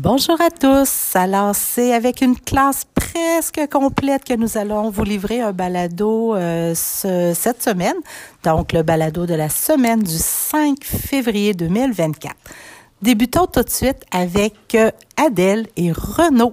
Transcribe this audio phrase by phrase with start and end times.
[0.00, 1.16] Bonjour à tous.
[1.16, 6.72] Alors, c'est avec une classe presque complète que nous allons vous livrer un balado euh,
[6.76, 7.96] ce, cette semaine.
[8.44, 12.32] Donc, le balado de la semaine du 5 février 2024.
[13.02, 16.52] Débutons tout de suite avec euh, Adèle et Renaud.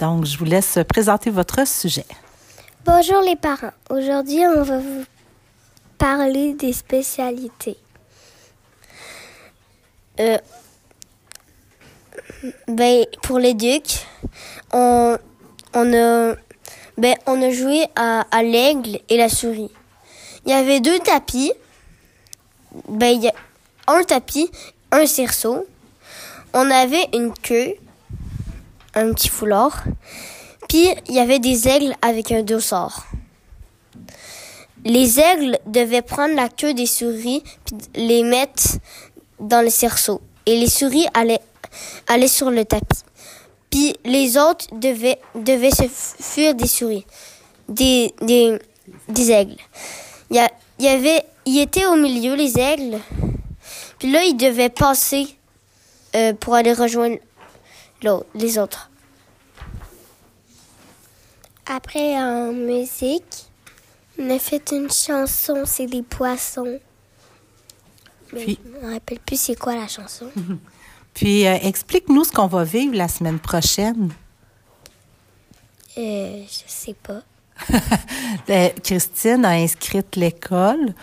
[0.00, 2.06] Donc, je vous laisse présenter votre sujet.
[2.86, 3.74] Bonjour les parents.
[3.90, 5.04] Aujourd'hui, on va vous
[5.98, 7.76] parler des spécialités.
[10.18, 10.38] Euh,
[12.66, 14.06] ben, pour les ducs,
[14.72, 15.16] on,
[15.74, 16.34] on, a,
[16.96, 17.16] ben,
[17.52, 19.70] joué à, l'aigle et la souris.
[20.44, 21.52] Il y avait deux tapis.
[22.88, 23.18] Ben,
[23.86, 24.50] un tapis,
[24.92, 25.66] un cerceau.
[26.54, 27.74] On avait une queue,
[28.94, 29.84] un petit foulard.
[30.68, 33.06] Puis, il y avait des aigles avec un dossard.
[34.84, 38.78] Les aigles devaient prendre la queue des souris puis les mettre
[39.40, 40.20] dans le cerceau.
[40.46, 41.40] Et les souris allaient,
[42.06, 43.02] allaient sur le tapis.
[43.70, 47.06] Puis les autres devaient, devaient se fuir des souris,
[47.68, 48.58] des, des,
[49.08, 49.56] des aigles.
[50.30, 52.98] Il y, a, y avait, il était au milieu, les aigles.
[53.98, 55.26] Puis là, ils devaient passer
[56.14, 57.18] euh, pour aller rejoindre
[58.02, 58.90] l'autre, les autres.
[61.66, 63.46] Après, en musique,
[64.18, 66.80] on a fait une chanson, c'est des poissons.
[68.32, 70.26] Mais je me rappelle plus c'est quoi la chanson.
[71.18, 74.10] Puis, euh, explique-nous ce qu'on va vivre la semaine prochaine.
[75.98, 77.22] Euh, je sais pas.
[78.50, 80.94] Euh, Christine a inscrit l'école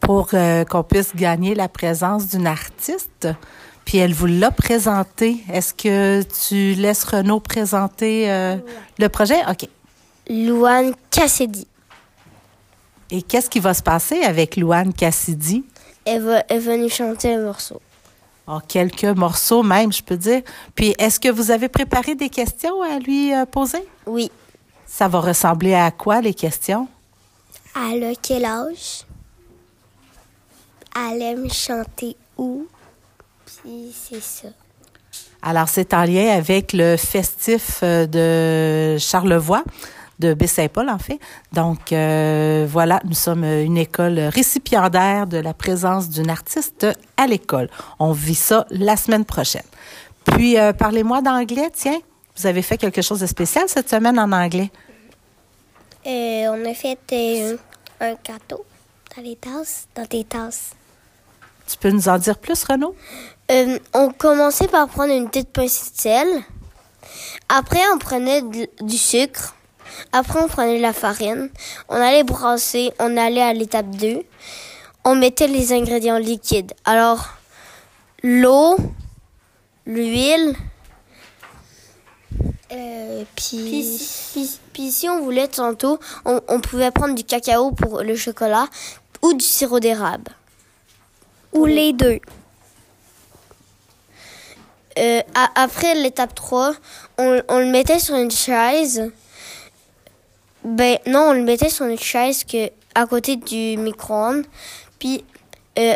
[0.00, 3.28] pour euh, qu'on puisse gagner la présence d'une artiste.
[3.86, 5.38] Puis elle vous l'a présenté.
[5.50, 8.56] Est-ce que tu laisses Renaud présenter euh,
[8.98, 9.40] le projet?
[9.48, 9.68] OK.
[10.28, 11.66] Louane Cassidy.
[13.10, 15.64] Et qu'est-ce qui va se passer avec Louane Cassidy?
[16.04, 17.80] Elle va, elle va nous chanter un morceau.
[18.48, 20.42] Oh, quelques morceaux même, je peux dire.
[20.74, 23.84] Puis est-ce que vous avez préparé des questions à lui euh, poser?
[24.06, 24.30] Oui.
[24.86, 26.88] Ça va ressembler à quoi les questions?
[27.76, 29.04] Elle a quel âge?
[30.94, 32.66] Elle aime chanter où?
[33.46, 34.48] Puis c'est ça.
[35.40, 39.64] Alors, c'est en lien avec le festif euh, de Charlevoix,
[40.22, 41.18] de Baie-Saint-Paul, en fait.
[41.52, 47.68] Donc, euh, voilà, nous sommes une école récipiendaire de la présence d'une artiste à l'école.
[47.98, 49.68] On vit ça la semaine prochaine.
[50.24, 51.98] Puis, euh, parlez-moi d'anglais, tiens.
[52.36, 54.70] Vous avez fait quelque chose de spécial cette semaine en anglais?
[56.06, 57.56] Euh, on a fait euh,
[58.00, 58.64] un gâteau
[59.14, 60.70] dans les tasses, dans des tasses.
[61.68, 62.94] Tu peux nous en dire plus, Renaud?
[63.50, 66.28] Euh, on commençait par prendre une petite pincée de sel.
[67.48, 69.54] Après, on prenait du sucre.
[70.12, 71.50] Après, on prenait la farine.
[71.88, 72.92] On allait brasser.
[72.98, 74.22] On allait à l'étape 2.
[75.04, 76.72] On mettait les ingrédients liquides.
[76.84, 77.28] Alors,
[78.22, 78.76] l'eau,
[79.86, 80.54] l'huile.
[82.72, 87.72] Euh, Puis, puis, puis- puis si on voulait tantôt, on, on pouvait prendre du cacao
[87.72, 88.66] pour le chocolat
[89.20, 90.32] ou du sirop d'érable.
[91.52, 92.18] ou les deux.
[94.98, 96.72] Euh, a- après l'étape 3,
[97.18, 99.10] on, on le mettait sur une chaise.
[100.64, 104.44] Ben non, on le mettait sur une chaise que, à côté du micro-ondes.
[104.98, 105.24] Puis,
[105.78, 105.94] euh,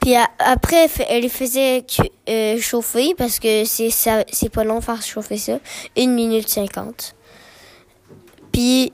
[0.00, 1.84] puis a- après, elle les faisait
[2.28, 5.58] euh, chauffer parce que c'est c'est pas long faire chauffer ça.
[5.96, 7.14] Une minute cinquante.
[8.52, 8.92] Puis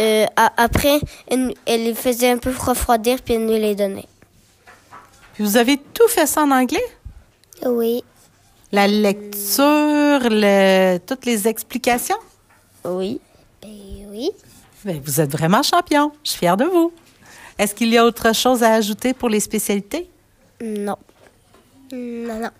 [0.00, 4.06] euh, a- après, elle, elle les faisait un peu refroidir puis elle nous les donnait.
[5.34, 6.82] Puis vous avez tout fait ça en anglais?
[7.64, 8.02] Oui.
[8.72, 12.18] La lecture, le- toutes les explications?
[12.84, 13.20] Oui.
[13.62, 14.30] Ben oui.
[14.84, 16.12] Ben, vous êtes vraiment champion.
[16.24, 16.92] Je suis fière de vous.
[17.58, 20.08] Est-ce qu'il y a autre chose à ajouter pour les spécialités?
[20.62, 20.96] Non.
[21.92, 22.50] Non, non.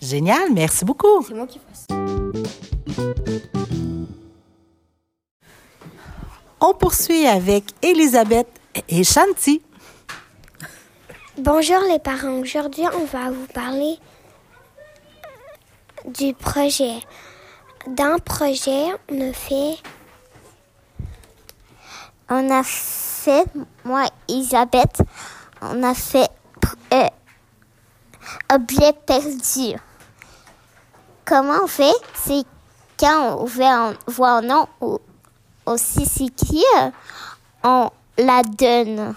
[0.00, 1.22] Génial, merci beaucoup.
[1.26, 1.94] C'est moi qui fais ça.
[6.60, 8.48] On poursuit avec Elisabeth
[8.88, 9.62] et Shanti.
[11.38, 12.38] Bonjour les parents.
[12.40, 13.98] Aujourd'hui, on va vous parler
[16.06, 16.98] du projet.
[17.86, 19.78] Dans le projet, on a fait.
[22.32, 23.44] On a fait,
[23.84, 25.02] moi, Elisabeth,
[25.60, 26.28] on a fait
[26.94, 27.08] euh,
[28.54, 29.76] objet perdu.
[31.24, 31.92] Comment on fait?
[32.14, 32.44] C'est
[32.98, 35.00] quand on voit un, voit un nom ou
[35.66, 36.90] aussi qui, euh,
[37.64, 39.14] on la donne.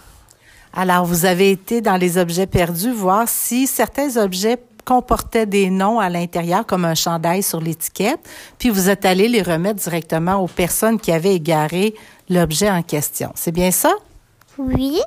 [0.73, 5.99] Alors, vous avez été dans les objets perdus voir si certains objets comportaient des noms
[5.99, 8.19] à l'intérieur, comme un chandail sur l'étiquette,
[8.57, 11.95] puis vous êtes allé les remettre directement aux personnes qui avaient égaré
[12.29, 13.31] l'objet en question.
[13.35, 13.93] C'est bien ça?
[14.57, 15.01] Oui.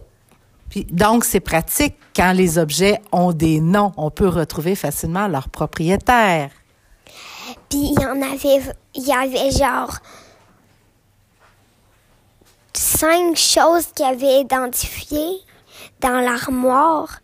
[0.69, 3.93] Puis, donc, c'est pratique quand les objets ont des noms.
[3.97, 6.51] On peut retrouver facilement leur propriétaire.
[7.69, 9.99] Puis il y en avait, il y avait genre
[12.73, 15.39] cinq choses qu'il avait identifiées
[16.01, 17.21] dans l'armoire.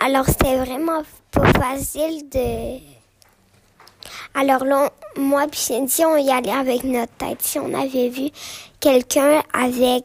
[0.00, 2.80] Alors c'était vraiment pas facile de.
[4.34, 7.42] Alors là, moi puis Cindy, on y allait avec notre tête.
[7.42, 8.30] Si on avait vu
[8.82, 10.04] quelqu'un avec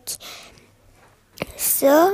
[1.58, 2.10] ça,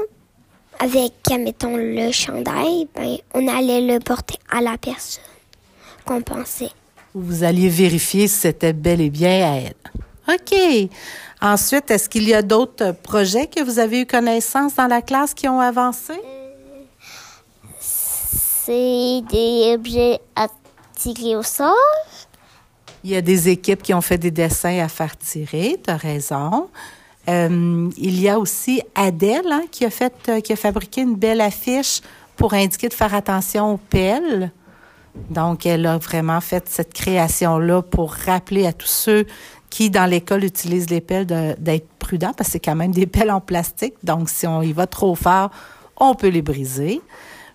[0.79, 5.23] avec, mettons, le chandail, ben, on allait le porter à la personne
[6.05, 6.71] qu'on pensait.
[7.13, 9.73] Vous alliez vérifier si c'était bel et bien à elle.
[10.33, 10.89] OK.
[11.41, 15.33] Ensuite, est-ce qu'il y a d'autres projets que vous avez eu connaissance dans la classe
[15.33, 16.13] qui ont avancé?
[17.79, 20.47] C'est des objets à
[20.95, 21.75] tirer au sort.
[23.03, 25.97] Il y a des équipes qui ont fait des dessins à faire tirer, tu as
[25.97, 26.69] raison.
[27.29, 31.15] Euh, il y a aussi Adèle hein, qui a fait, euh, qui a fabriqué une
[31.15, 32.01] belle affiche
[32.35, 34.51] pour indiquer de faire attention aux pelles.
[35.29, 39.25] Donc, elle a vraiment fait cette création-là pour rappeler à tous ceux
[39.69, 43.31] qui, dans l'école, utilisent les pelles d'être prudents parce que c'est quand même des pelles
[43.31, 43.95] en plastique.
[44.03, 45.51] Donc, si on y va trop fort,
[45.97, 47.01] on peut les briser.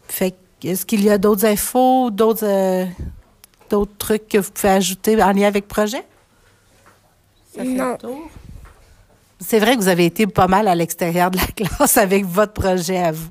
[0.06, 0.34] Fait
[0.64, 2.84] est-ce qu'il y a d'autres infos, d'autres, euh,
[3.70, 6.04] d'autres trucs que vous pouvez ajouter en lien avec le projet?
[7.64, 7.96] non.
[9.40, 12.52] C'est vrai que vous avez été pas mal à l'extérieur de la classe avec votre
[12.52, 13.28] projet à vous.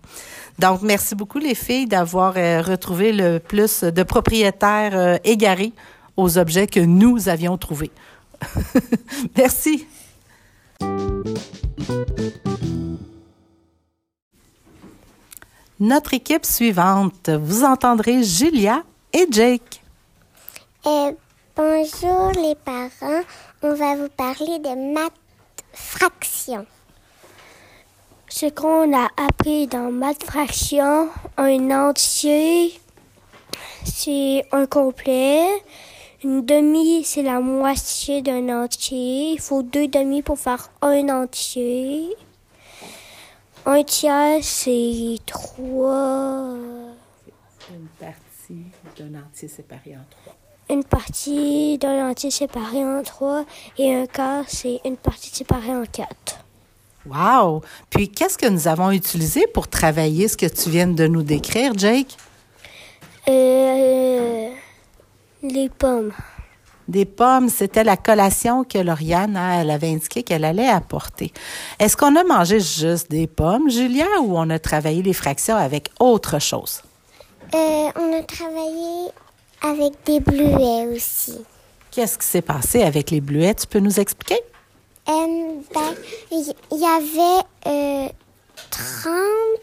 [0.59, 5.73] Donc, merci beaucoup les filles d'avoir euh, retrouvé le plus de propriétaires euh, égarés
[6.15, 7.91] aux objets que nous avions trouvés.
[9.37, 9.85] merci.
[15.79, 18.81] Notre équipe suivante, vous entendrez Julia
[19.13, 19.83] et Jake.
[20.87, 21.11] Euh,
[21.53, 23.21] bonjour les parents,
[23.61, 25.11] on va vous parler de maths
[25.73, 26.65] fraction.
[28.29, 32.79] Ce qu'on a appris dans maths fraction, un entier,
[33.83, 35.61] c'est un complet.
[36.23, 39.33] Une demi, c'est la moitié d'un entier.
[39.33, 42.15] Il faut deux demi pour faire un entier.
[43.65, 46.55] Un tiers, c'est trois.
[47.73, 48.67] Une partie
[48.97, 53.45] d'un entier séparé en trois une partie d'un entier séparé en trois
[53.77, 56.39] et un quart, c'est une partie séparée en quatre.
[57.05, 57.61] Wow!
[57.89, 61.71] Puis, qu'est-ce que nous avons utilisé pour travailler ce que tu viens de nous décrire,
[61.77, 62.17] Jake?
[63.29, 64.49] Euh,
[65.41, 66.11] les pommes.
[66.87, 71.33] Des pommes, c'était la collation que Lauriane, hein, elle avait indiqué qu'elle allait apporter.
[71.79, 75.89] Est-ce qu'on a mangé juste des pommes, Julia, ou on a travaillé les fractions avec
[75.99, 76.81] autre chose?
[77.53, 79.11] Euh, on a travaillé
[79.61, 81.37] avec des bleuets aussi.
[81.91, 83.55] Qu'est-ce qui s'est passé avec les bleuets?
[83.55, 84.39] Tu peux nous expliquer?
[85.09, 85.95] Euh, ben,
[86.31, 88.11] il y, avait
[88.69, 89.57] 30, euh,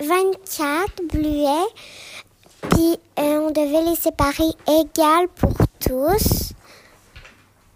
[0.00, 1.68] 24 bleuets,
[2.70, 6.52] puis euh, on devait les séparer égales pour tous.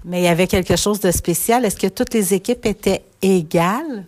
[0.05, 1.65] Mais il y avait quelque chose de spécial.
[1.65, 4.07] Est-ce que toutes les équipes étaient égales?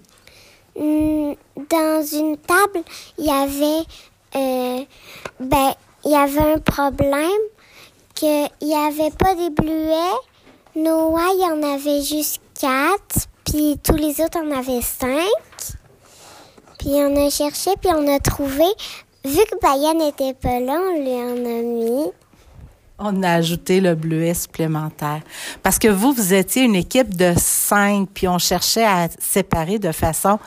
[0.79, 1.33] Hmm,
[1.69, 2.85] dans une table,
[3.19, 3.87] il y avait
[5.41, 5.75] ben,
[6.07, 7.43] il y avait un problème
[8.15, 10.21] qu'il n'y avait pas des bleuets.
[10.77, 15.77] Noah, il y en avait juste quatre, puis tous les autres en avaient cinq.
[16.79, 18.65] Puis on a cherché, puis on a trouvé.
[19.25, 22.13] Vu que Bayan n'était pas là, on lui en a mis.
[23.01, 25.23] On a ajouté le bleuet supplémentaire.
[25.65, 29.91] Parce que vous, vous étiez une équipe de cinq, puis on cherchait à séparer de
[29.91, 30.39] façon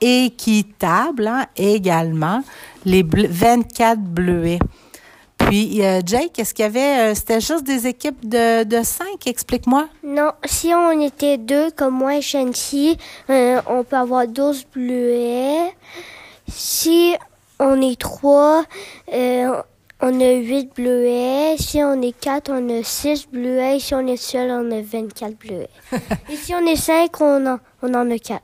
[0.00, 2.42] équitable hein, également
[2.84, 4.58] les 24 bleuets.
[5.38, 9.26] Puis, euh, Jake, est-ce qu'il y avait, euh, c'était juste des équipes de, de cinq,
[9.26, 9.88] explique-moi?
[10.02, 12.96] Non, si on était deux, comme moi et Shanti,
[13.30, 15.72] euh, on peut avoir 12 bleuets.
[16.48, 17.14] Si
[17.60, 18.64] on est trois,
[20.02, 21.56] on a 8 bleuets.
[21.58, 23.78] Si on est 4, on a 6 bleuets.
[23.78, 25.68] Si on est seul, on a 24 bleuets.
[26.30, 28.40] Et si on est 5, on en, on en a 4.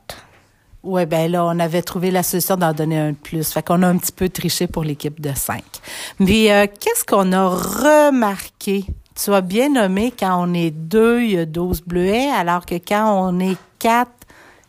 [0.83, 3.51] Oui, ben là, on avait trouvé la solution d'en donner un de plus.
[3.51, 5.63] Fait qu'on a un petit peu triché pour l'équipe de 5.
[6.19, 8.85] Mais euh, qu'est-ce qu'on a remarqué?
[9.15, 12.75] Tu as bien nommé, quand on est deux, il y a 12 bleuets, alors que
[12.75, 14.11] quand on est quatre,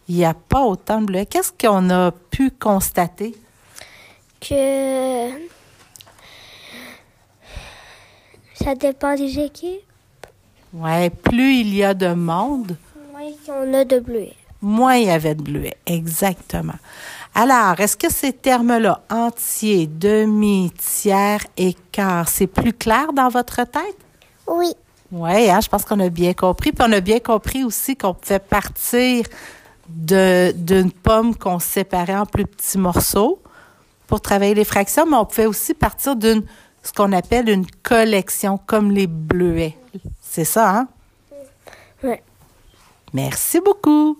[0.09, 1.26] il n'y a pas autant de bleuets.
[1.26, 3.35] Qu'est-ce qu'on a pu constater?
[4.40, 5.30] Que
[8.54, 9.80] ça dépend des équipes.
[10.73, 12.76] Oui, plus il y a de monde.
[13.12, 14.37] Moins on a de bleuets.
[14.61, 16.78] Moins il y avait de bleuets, exactement.
[17.35, 23.57] Alors, est-ce que ces termes-là, entier, demi, tiers et quart, c'est plus clair dans votre
[23.64, 23.97] tête?
[24.47, 24.73] Oui.
[25.11, 26.73] Oui, hein, je pense qu'on a bien compris.
[26.73, 29.26] Puis on a bien compris aussi qu'on pouvait partir
[29.88, 33.41] de- d'une pomme qu'on séparait en plus petits morceaux
[34.07, 36.45] pour travailler les fractions, mais on pouvait aussi partir d'une
[36.83, 39.76] ce qu'on appelle une collection, comme les bleuets.
[40.21, 40.88] C'est ça, hein?
[42.03, 42.23] Ouais.
[43.12, 44.19] Merci beaucoup.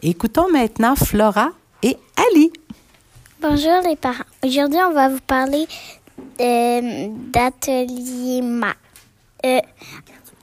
[0.00, 1.50] Écoutons maintenant Flora
[1.82, 1.96] et
[2.30, 2.52] Ali.
[3.40, 4.22] Bonjour les parents.
[4.44, 5.66] Aujourd'hui, on va vous parler
[6.40, 8.74] euh, d'atelier ma
[9.44, 9.60] euh,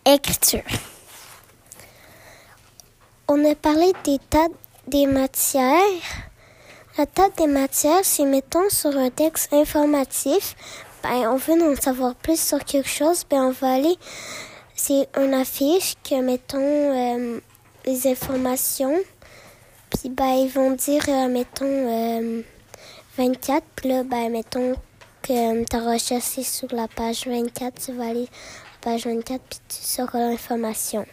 [0.06, 0.60] écriture.
[3.30, 4.50] On a parlé des tas
[4.90, 5.80] des matières.
[6.98, 10.58] La table des matières, c'est mettons sur un texte informatif.
[11.02, 13.96] Ben, on veut en savoir plus sur quelque chose, ben on va aller.
[14.76, 17.40] C'est une affiche que mettons euh,
[17.86, 18.98] les informations.
[19.90, 22.42] Puis ben ils vont dire euh, mettons euh,
[23.18, 23.64] 24.
[23.76, 24.76] Puis là, ben, mettons
[25.22, 28.28] que tu as recherché sur la page 24, tu vas aller
[28.84, 31.06] à la page 24 puis tu sauras l'information.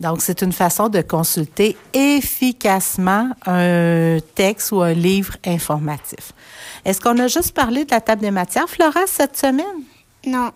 [0.00, 6.32] Donc, c'est une façon de consulter efficacement un texte ou un livre informatif.
[6.84, 9.84] Est-ce qu'on a juste parlé de la table des matières, Flora, cette semaine?
[10.26, 10.50] Non.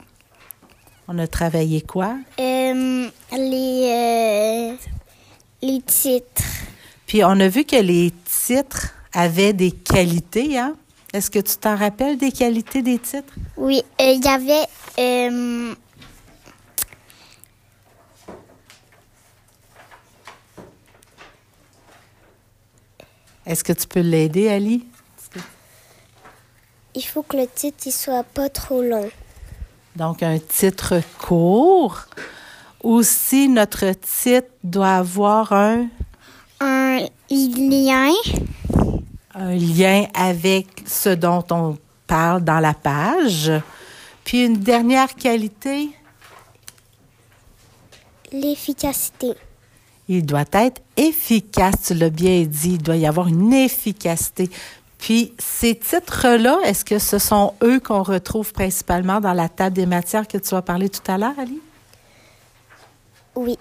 [1.07, 2.17] On a travaillé quoi?
[2.41, 4.75] Euh, les, euh,
[5.63, 6.43] les titres.
[7.09, 10.77] Puis, on a vu que les titres avaient des qualités, hein?
[11.15, 13.33] Est-ce que tu t'en rappelles des qualités des titres?
[13.57, 14.67] Oui, euh, il y avait.
[14.99, 15.75] euh,
[23.47, 24.85] Est-ce que tu peux l'aider, Ali?
[26.95, 29.09] il faut que le titre il soit pas trop long.
[29.95, 32.07] Donc, un titre court.
[32.83, 35.87] Aussi, notre titre doit avoir un,
[36.61, 38.12] Un lien?
[39.35, 43.53] un lien avec ce dont on parle dans la page.
[44.25, 45.91] Puis, une dernière qualité,
[48.33, 49.35] L'efficacité.
[50.09, 51.75] il doit être efficace.
[51.87, 54.50] Tu l'as bien dit, il doit y avoir une efficacité.
[54.99, 59.87] Puis, ces titres-là, est-ce que ce sont eux qu'on retrouve principalement dans la table des
[59.87, 61.61] matières que tu as parlé tout à l'heure, Ali?
[63.37, 63.57] Oui.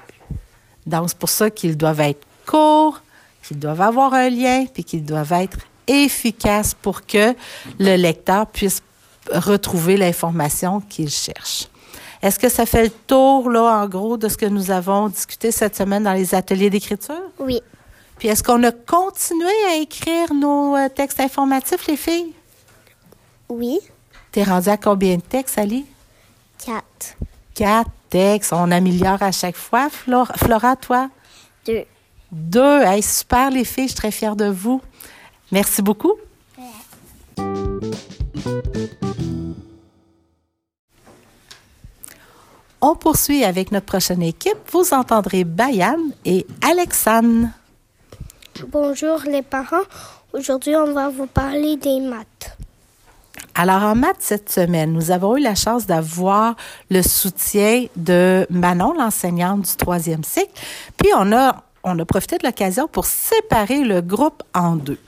[0.86, 3.01] Donc, c'est pour ça qu'ils doivent être courts,
[3.44, 7.36] qu'ils doivent avoir un lien, puis qu'ils doivent être efficaces pour que
[7.80, 8.82] le lecteur puisse
[9.32, 11.68] retrouver l'information qu'il cherche.
[12.22, 15.51] Est-ce que ça fait le tour, là, en gros, de ce que nous avons discuté
[15.51, 17.22] cette semaine dans les ateliers d'écriture?
[17.39, 17.62] Oui.
[18.18, 22.34] Puis est-ce qu'on a continué à écrire nos euh, textes informatifs, les filles?
[23.48, 23.80] Oui.
[24.32, 25.86] T'es rendu à combien de textes, Ali?
[26.58, 27.16] Quatre.
[27.54, 28.51] Quatre textes.
[28.51, 29.89] On améliore à chaque fois.
[29.89, 31.10] Flora, Flora toi?
[31.66, 31.86] Deux.
[32.31, 32.81] Deux.
[32.81, 33.86] Hey, super, les filles.
[33.86, 34.81] Je suis très fière de vous.
[35.51, 36.13] Merci beaucoup.
[42.79, 44.57] On poursuit avec notre prochaine équipe.
[44.72, 47.48] Vous entendrez Bayan et Alexandre.
[48.67, 49.84] Bonjour les parents.
[50.34, 52.57] Aujourd'hui, on va vous parler des maths.
[53.55, 56.55] Alors, en maths cette semaine, nous avons eu la chance d'avoir
[56.91, 60.51] le soutien de Manon, l'enseignante du troisième cycle.
[60.98, 65.00] Puis, on a, on a profité de l'occasion pour séparer le groupe en deux.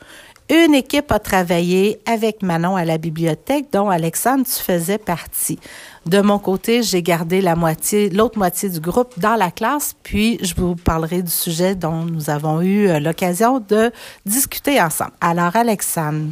[0.50, 5.60] Une équipe a travaillé avec Manon à la bibliothèque, dont Alexandre, tu faisais partie.
[6.08, 10.40] De mon côté, j'ai gardé la moitié, l'autre moitié du groupe dans la classe, puis
[10.42, 13.92] je vous parlerai du sujet dont nous avons eu euh, l'occasion de
[14.26, 15.12] discuter ensemble.
[15.22, 16.32] Alors, Alexandre,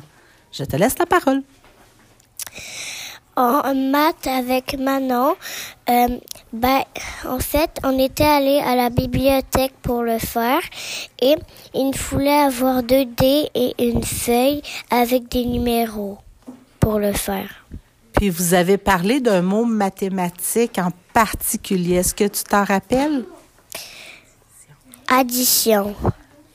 [0.51, 1.43] je te laisse la parole.
[3.37, 5.35] En maths avec Manon,
[5.91, 6.07] euh,
[6.51, 6.81] ben,
[7.23, 10.61] en fait, on était allé à la bibliothèque pour le faire
[11.21, 11.35] et
[11.75, 16.17] il voulait avoir deux dés et une feuille avec des numéros
[16.79, 17.63] pour le faire.
[18.13, 21.97] Puis vous avez parlé d'un mot mathématique en particulier.
[21.97, 23.23] Est-ce que tu t'en rappelles?
[25.07, 25.93] Addition.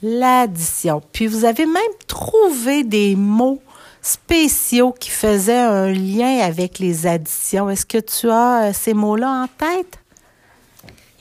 [0.02, 1.00] L'addition.
[1.12, 3.62] Puis vous avez même trouvé des mots
[4.02, 7.71] spéciaux qui faisaient un lien avec les additions.
[7.71, 9.99] Est-ce que tu as euh, ces mots-là en tête?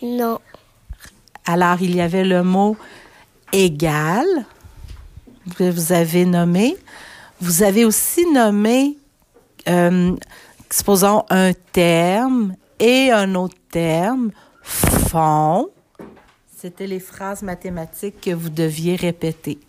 [0.01, 0.39] Non.
[1.45, 2.75] Alors, il y avait le mot
[3.53, 4.25] égal
[5.57, 6.75] que vous avez nommé.
[7.39, 8.97] Vous avez aussi nommé,
[9.67, 10.15] euh,
[10.71, 14.31] supposons, un terme et un autre terme,
[14.63, 15.69] fond.
[16.57, 19.59] C'était les phrases mathématiques que vous deviez répéter.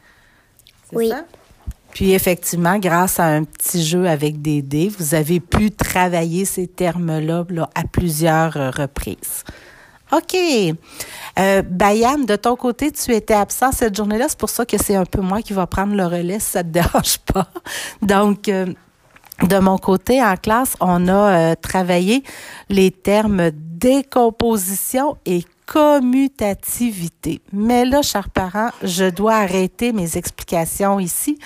[0.90, 1.08] C'est Oui.
[1.08, 1.24] ça?
[1.92, 6.66] Puis effectivement, grâce à un petit jeu avec des dés, vous avez pu travailler ces
[6.66, 9.44] termes-là là, à plusieurs euh, reprises.
[10.12, 10.36] OK.
[11.38, 14.26] Euh, Bayan, de ton côté, tu étais absent cette journée-là.
[14.28, 16.62] C'est pour ça que c'est un peu moi qui va prendre le relais, si ça
[16.62, 17.48] te dérange pas.
[18.02, 18.66] Donc, euh,
[19.42, 21.12] De mon côté, en classe, on a
[21.52, 22.22] euh, travaillé
[22.68, 27.40] les termes décomposition et commutativité.
[27.52, 31.38] Mais là, chers parents, je dois arrêter mes explications ici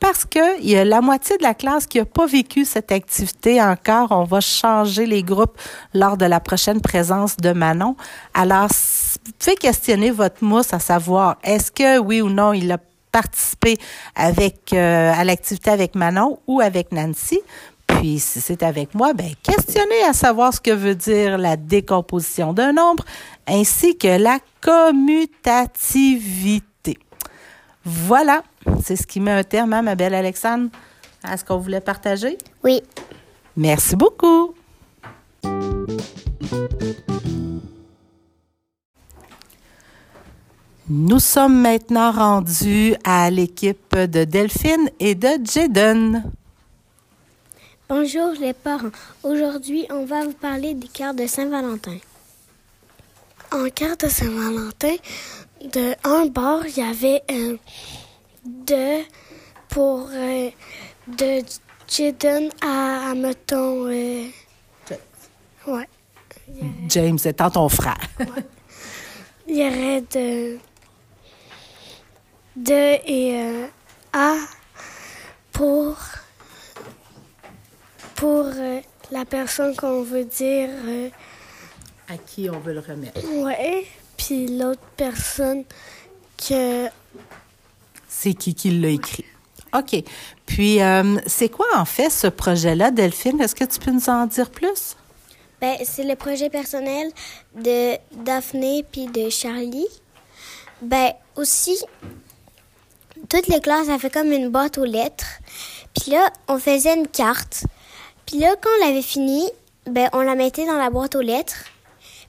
[0.00, 2.90] parce que il y a la moitié de la classe qui n'a pas vécu cette
[2.90, 4.08] activité encore.
[4.10, 5.58] On va changer les groupes
[5.94, 7.96] lors de la prochaine présence de Manon.
[8.34, 8.68] Alors,
[9.38, 12.78] pouvez questionner votre mousse à savoir est-ce que oui ou non il a
[13.12, 13.76] participé
[14.14, 17.40] avec euh, à l'activité avec Manon ou avec Nancy?
[17.86, 22.52] Puis, si c'est avec moi, ben, questionnez à savoir ce que veut dire la décomposition
[22.52, 23.04] d'un nombre
[23.46, 26.98] ainsi que la commutativité.
[27.84, 28.44] Voilà,
[28.82, 30.70] c'est ce qui met un terme, hein, ma belle Alexandre,
[31.22, 32.36] à ce qu'on voulait partager.
[32.62, 32.82] Oui.
[33.56, 34.54] Merci beaucoup.
[40.92, 46.24] Nous sommes maintenant rendus à l'équipe de Delphine et de Jaden.
[47.88, 48.90] Bonjour les parents.
[49.22, 51.96] Aujourd'hui, on va vous parler des cartes de Saint-Valentin.
[53.52, 54.96] En carte de Saint-Valentin,
[55.72, 57.56] de un bord, il y avait un
[58.70, 59.02] de
[59.68, 60.50] pour euh,
[61.08, 61.42] de
[61.88, 64.26] Jaden à, à mettons euh,
[65.66, 65.88] ouais.
[66.88, 67.98] James étant ton frère.
[69.48, 70.58] Il y aurait de
[72.56, 73.66] de et euh,
[74.12, 74.34] à
[75.52, 75.96] pour
[78.14, 81.08] pour euh, la personne qu'on veut dire euh,
[82.08, 83.20] À qui on veut le remettre?
[83.42, 83.86] ouais
[84.16, 85.64] puis l'autre personne
[86.36, 86.86] que
[88.22, 89.24] C'est qui qui l'a écrit?
[89.74, 90.04] OK.
[90.44, 93.40] Puis, euh, c'est quoi en fait ce projet-là, Delphine?
[93.40, 94.94] Est-ce que tu peux nous en dire plus?
[95.58, 97.10] Ben, c'est le projet personnel
[97.54, 99.88] de Daphné puis de Charlie.
[100.82, 101.82] Ben, aussi,
[103.30, 105.40] toutes les classes avaient comme une boîte aux lettres.
[105.98, 107.64] Puis là, on faisait une carte.
[108.26, 109.48] Puis là, quand on l'avait fini,
[109.86, 111.64] ben, on la mettait dans la boîte aux lettres.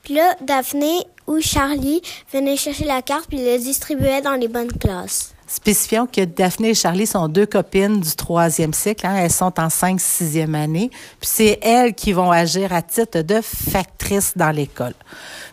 [0.03, 4.71] Puis là, Daphné ou Charlie venaient chercher la carte puis le distribuaient dans les bonnes
[4.71, 5.33] classes.
[5.53, 9.05] Spécifions que Daphné et Charlie sont deux copines du troisième cycle.
[9.05, 9.17] hein.
[9.17, 10.89] Elles sont en cinq, sixième année.
[11.19, 14.93] Puis c'est elles qui vont agir à titre de factrices dans l'école.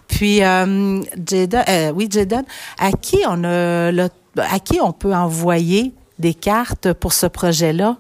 [0.07, 1.03] Puis, euh,
[1.35, 2.45] euh, oui, Jaden,
[2.79, 3.91] à qui on a
[4.37, 7.97] à qui on peut envoyer des cartes pour ce projet-là?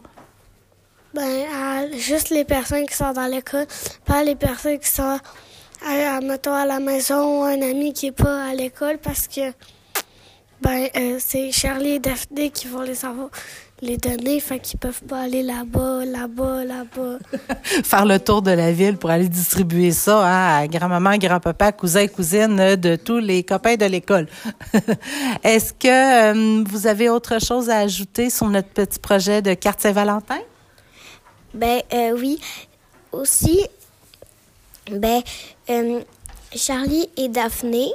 [1.14, 3.66] ben à juste les personnes qui sont dans l'école
[4.05, 5.18] pas les personnes qui sont
[5.85, 9.53] à, mettons à la maison ou un ami qui est pas à l'école parce que
[10.61, 13.29] ben euh, c'est Charlie et Daphné qui vont les avoir
[13.81, 17.18] les donner fait qu'ils peuvent pas aller là-bas là-bas là-bas
[17.85, 22.09] Faire le tour de la ville pour aller distribuer ça hein, à grand-maman, grand-papa, cousin,
[22.09, 24.27] cousine de tous les copains de l'école.
[25.44, 25.87] Est-ce que
[26.33, 30.40] euh, vous avez autre chose à ajouter sur notre petit projet de carte Saint-Valentin?
[31.55, 32.40] Ben euh, oui.
[33.12, 33.64] Aussi,
[34.90, 35.23] ben
[36.55, 37.90] Charlie et Daphné,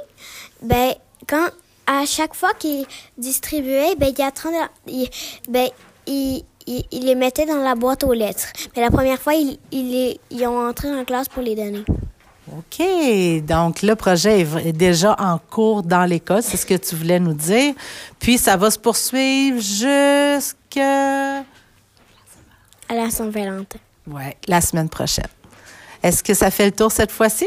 [0.62, 0.94] ben
[1.26, 1.50] quand
[1.86, 2.86] à chaque fois qu'ils
[3.18, 4.54] distribuaient, ben il y a 30
[4.86, 5.08] il-
[5.48, 5.68] ben
[6.06, 8.46] ils il, il les mettaient dans la boîte aux lettres.
[8.74, 11.84] Mais la première fois, ils, ils, les- ils ont entré en classe pour les donner.
[12.50, 13.44] OK.
[13.44, 16.42] Donc, le projet est déjà en cours dans l'école.
[16.42, 17.74] C'est ce que tu voulais nous dire.
[18.18, 21.40] Puis, ça va se poursuivre jusqu'à
[22.88, 23.78] À la Saint-Valentin.
[24.06, 25.28] ouais, la semaine prochaine.
[26.02, 27.46] Est-ce que ça fait le tour cette fois-ci?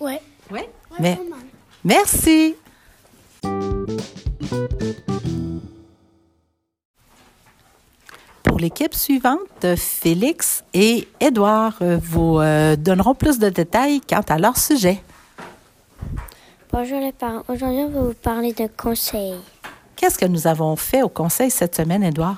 [0.00, 0.20] ouais
[0.50, 0.60] Oui.
[0.98, 1.18] Mais,
[1.84, 2.56] merci.
[8.42, 14.56] Pour l'équipe suivante, Félix et Édouard vous euh, donneront plus de détails quant à leur
[14.56, 15.02] sujet.
[16.72, 19.36] bonjour les parents aujourd'hui on va vous parler de conseils
[19.96, 22.36] Qu'est-ce que nous avons fait au conseil cette semaine, Édouard?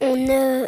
[0.00, 0.66] on a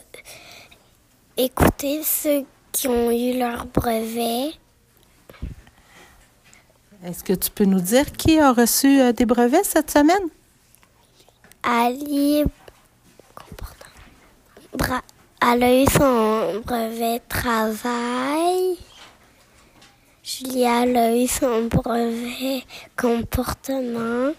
[1.37, 4.53] écouté ceux qui ont eu leur brevet
[7.05, 10.29] Est-ce que tu peux nous dire qui a reçu euh, des brevets cette semaine?
[11.63, 12.45] Ali,
[14.73, 15.03] Bra-
[15.41, 18.77] elle a eu son brevet travail.
[20.23, 22.65] Julia a eu son brevet
[22.97, 24.33] comportement.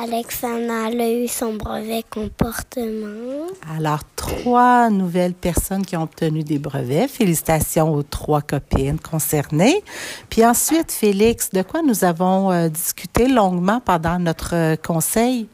[0.00, 3.48] Alexandra a eu son brevet comportement.
[3.76, 7.08] Alors, trois nouvelles personnes qui ont obtenu des brevets.
[7.08, 9.82] Félicitations aux trois copines concernées.
[10.30, 15.48] Puis ensuite, Félix, de quoi nous avons euh, discuté longuement pendant notre euh, conseil?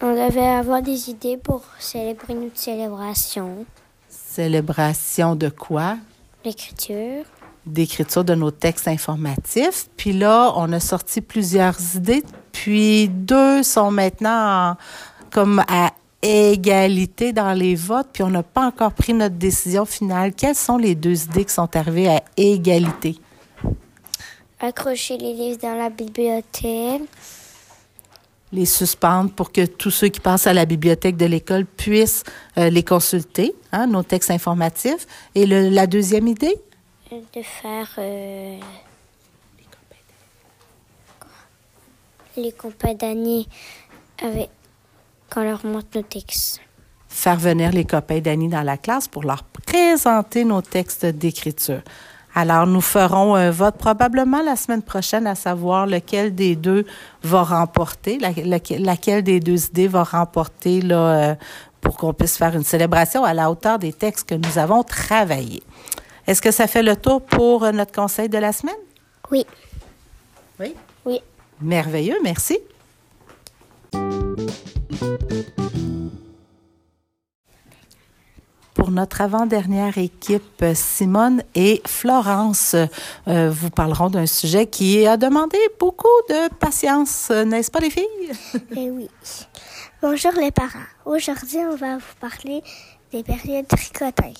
[0.00, 3.64] On devait avoir des idées pour célébrer notre célébration.
[4.08, 5.98] Célébration de quoi?
[6.44, 7.24] L'écriture.
[7.64, 9.88] D'écriture de nos textes informatifs.
[9.96, 12.24] Puis là, on a sorti plusieurs idées.
[12.52, 14.76] Puis deux sont maintenant en-
[15.30, 20.32] comme à égalité dans les votes, puis on n'a pas encore pris notre décision finale.
[20.34, 23.16] Quelles sont les deux idées qui sont arrivées à égalité?
[24.60, 27.02] Accrocher les livres dans la bibliothèque.
[28.52, 32.22] Les suspendre pour que tous ceux qui passent à la bibliothèque de l'école puissent
[32.58, 35.06] euh, les consulter, hein, nos textes informatifs.
[35.34, 36.54] Et le, la deuxième idée?
[37.10, 38.58] De faire euh,
[42.36, 43.48] les compagnies
[44.22, 44.50] avec
[45.30, 46.60] quand on leur montre nos textes.
[47.08, 51.82] Faire venir les copains d'Annie dans la classe pour leur présenter nos textes d'écriture.
[52.34, 56.86] Alors, nous ferons un vote probablement la semaine prochaine à savoir lequel des deux
[57.22, 61.34] va remporter, la- laquelle, laquelle des deux idées va remporter là, euh,
[61.82, 65.62] pour qu'on puisse faire une célébration à la hauteur des textes que nous avons travaillés.
[66.26, 68.74] Est-ce que ça fait le tour pour euh, notre conseil de la semaine?
[69.30, 69.44] Oui.
[71.62, 72.58] Merveilleux, merci.
[78.74, 82.74] Pour notre avant-dernière équipe, Simone et Florence
[83.28, 88.32] euh, vous parleront d'un sujet qui a demandé beaucoup de patience, n'est-ce pas les filles?
[88.76, 89.08] Eh oui.
[90.00, 90.88] Bonjour les parents.
[91.04, 92.62] Aujourd'hui, on va vous parler
[93.12, 94.32] des périodes tricotins.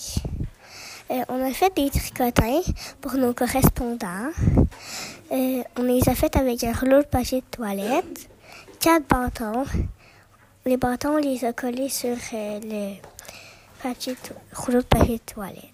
[1.12, 2.62] Euh, on a fait des tricotins
[3.02, 4.30] pour nos correspondants.
[5.30, 8.30] Euh, on les a fait avec un rouleau de papier de toilette,
[8.80, 9.64] quatre bâtons.
[10.64, 12.60] Les bâtons, on les a collés sur euh,
[13.84, 13.92] le
[14.54, 15.64] rouleau de papier de toilette.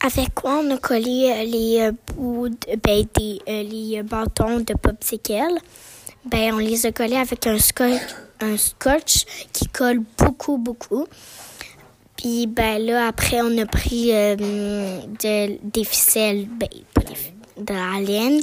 [0.00, 2.50] Avec quoi on a collé les bouts,
[2.84, 3.04] ben,
[3.48, 5.58] les bâtons de popsicle?
[6.24, 11.08] Ben, on les a collés avec un scotch, un scotch qui colle beaucoup, beaucoup.
[12.18, 17.32] Puis, ben là, après, on a pris euh, de- des ficelles, ben, pas des fi-
[17.56, 18.40] de la laine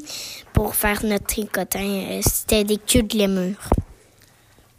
[0.53, 1.79] pour faire notre tricotin.
[1.83, 3.55] Euh, C'était des queues de lémur.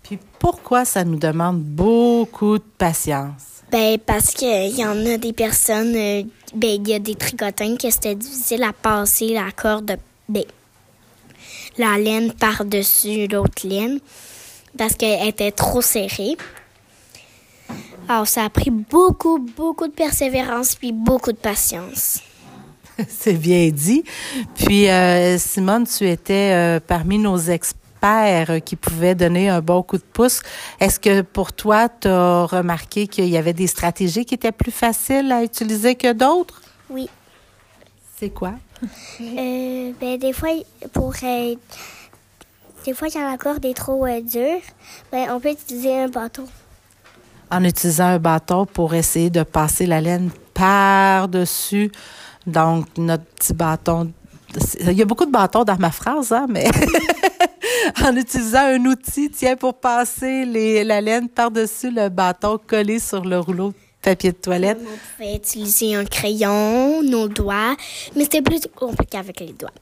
[0.03, 3.43] Puis pourquoi ça nous demande beaucoup de patience?
[3.71, 6.23] Ben, parce qu'il y en a des personnes, euh,
[6.55, 9.97] ben, il y a des tricotins que c'était difficile à passer la corde,
[10.29, 10.45] ben,
[11.77, 13.99] la laine par-dessus l'autre laine
[14.79, 16.37] parce qu'elle était trop serrée.
[18.09, 22.21] Alors, ça a pris beaucoup, beaucoup de persévérance puis beaucoup de patience.
[23.09, 24.05] C'est bien dit.
[24.55, 29.99] Puis, euh, Simone, tu étais euh, parmi nos experts qui pouvaient donner un bon coup
[29.99, 30.42] de pouce.
[30.79, 34.71] Est-ce que pour toi, tu as remarqué qu'il y avait des stratégies qui étaient plus
[34.71, 36.62] faciles à utiliser que d'autres?
[36.88, 37.09] Oui.
[38.19, 38.53] C'est quoi?
[39.19, 40.51] Euh, ben, des fois,
[40.92, 41.14] pour
[42.87, 44.61] des fois, quand la corde est trop euh, dure,
[45.11, 46.47] ben, on peut utiliser un bâton.
[47.51, 51.93] En utilisant un bâton pour essayer de passer la laine par-dessus.
[52.47, 54.13] Donc, notre petit bâton.
[54.81, 56.69] Il y a beaucoup de bâtons dans ma phrase, hein, mais
[58.05, 60.45] en utilisant un outil, tiens, pour passer
[60.85, 64.79] la laine par-dessus le bâton collé sur le rouleau papier de toilette.
[64.81, 67.77] On pouvait utiliser un crayon, nos doigts,
[68.15, 69.73] mais c'était plus compliqué avec les doigts.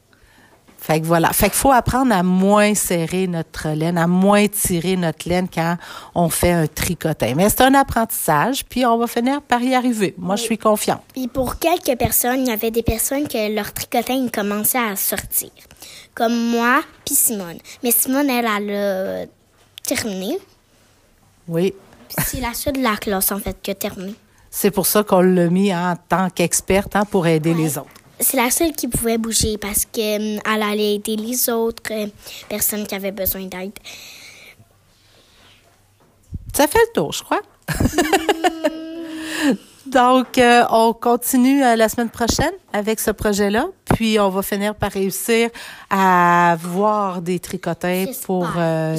[0.87, 1.33] Fait que voilà.
[1.33, 5.79] Fait qu'il faut apprendre à moins serrer notre laine, à moins tirer notre laine quand
[6.15, 7.33] on fait un tricotin.
[7.35, 10.15] Mais c'est un apprentissage, puis on va finir par y arriver.
[10.19, 11.01] Moi, je suis confiante.
[11.15, 15.49] Puis pour quelques personnes, il y avait des personnes que leur tricotin commençait à sortir.
[16.15, 17.61] Comme moi, puis Simone.
[17.83, 19.27] Mais Simone, elle, elle a
[19.83, 20.39] terminé.
[21.49, 21.73] Oui.
[22.09, 24.15] Puis c'est la seule de la classe, en fait, qui a terminé.
[24.51, 27.89] C'est pour ça qu'on l'a mis en tant qu'experte hein, pour aider les autres.
[28.21, 32.07] C'est la seule qui pouvait bouger parce qu'elle allait aider les autres euh,
[32.49, 33.73] personnes qui avaient besoin d'aide.
[36.55, 37.43] Ça fait le tour, je crois.
[39.87, 44.75] Donc, euh, on continue euh, la semaine prochaine avec ce projet-là, puis on va finir
[44.75, 45.51] par réussir
[45.91, 48.97] à voir des tricotins pour euh,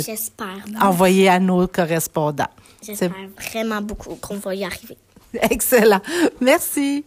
[0.82, 2.46] envoyer à nos correspondants.
[2.82, 3.12] J'espère
[3.52, 4.98] vraiment beaucoup qu'on va y arriver.
[5.50, 6.02] Excellent.
[6.40, 7.04] Merci.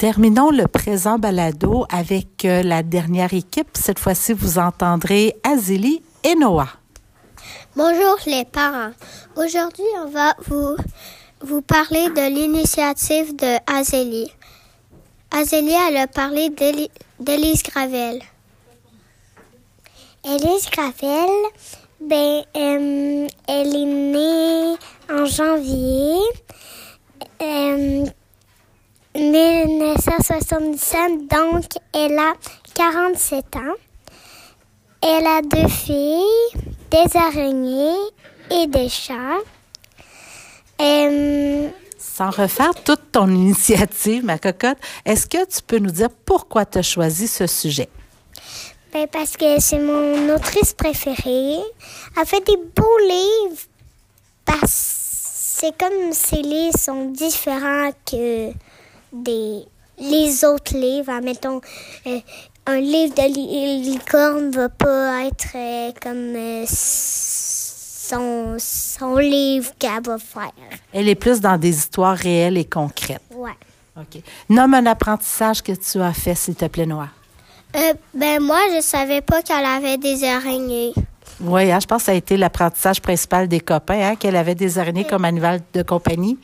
[0.00, 3.68] Terminons le présent balado avec euh, la dernière équipe.
[3.74, 6.70] Cette fois-ci, vous entendrez Azélie et Noah.
[7.76, 8.92] Bonjour les parents.
[9.36, 10.34] Aujourd'hui, on va
[11.42, 14.32] vous, parler de l'initiative de Azélie.
[15.32, 18.22] Azélie, elle a parlé d'Éli- d'Élise Gravel.
[20.24, 21.30] Élise Gravel,
[22.00, 24.76] ben, euh, elle est née
[25.12, 26.16] en janvier
[27.42, 28.06] euh,
[29.14, 32.32] 1977, donc elle a
[32.74, 33.74] 47 ans.
[35.02, 36.24] Elle a deux filles,
[36.90, 37.98] des araignées
[38.50, 39.38] et des chats.
[40.80, 41.68] Euh,
[41.98, 46.78] Sans refaire toute ton initiative, ma cocotte, est-ce que tu peux nous dire pourquoi tu
[46.78, 47.88] as choisi ce sujet?
[48.92, 51.60] Ben, parce que c'est mon autrice préférée.
[52.16, 53.62] Elle fait des beaux livres.
[54.44, 55.00] Parce
[55.60, 58.50] c'est comme ces livres sont différents que
[59.12, 59.64] des
[59.98, 61.10] les autres livres.
[61.12, 61.60] Admettons,
[62.06, 62.18] euh,
[62.66, 70.02] un livre de li- licorne va pas être euh, comme euh, son, son livre qu'elle
[70.02, 70.52] va faire.
[70.92, 73.20] Elle est plus dans des histoires réelles et concrètes.
[73.34, 73.50] Ouais.
[73.96, 74.22] OK.
[74.48, 77.08] Nomme un apprentissage que tu as fait, s'il te plaît, Noah.
[78.14, 80.92] Ben moi, je savais pas qu'elle avait des araignées.
[81.40, 84.54] Oui, hein, je pense que ça a été l'apprentissage principal des copains, hein, qu'elle avait
[84.54, 86.38] des araignées comme animal de compagnie.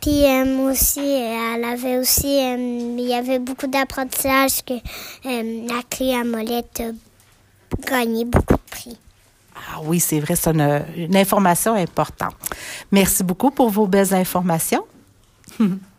[0.00, 2.56] Puis euh, aussi, euh, elle avait aussi, euh,
[2.98, 8.70] il y avait beaucoup d'apprentissage que euh, la clé à molette a gagné beaucoup de
[8.70, 8.98] prix.
[9.54, 12.34] Ah oui, c'est vrai, c'est une information importante.
[12.90, 14.84] Merci beaucoup pour vos belles informations.